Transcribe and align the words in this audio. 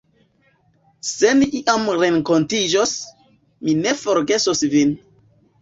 Se 1.09 1.33
ni 1.41 1.49
iam 1.59 1.85
renkontiĝos, 2.01 2.97
mi 3.69 3.79
ne 3.83 3.97
forgesos 4.03 4.65
vin. 4.77 4.99